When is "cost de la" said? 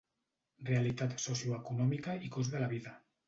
2.39-2.73